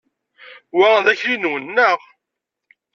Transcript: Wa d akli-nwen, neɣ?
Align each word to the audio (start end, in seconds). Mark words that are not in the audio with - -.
Wa 0.75 0.89
d 1.05 1.07
akli-nwen, 1.11 1.63
neɣ? 1.69 1.99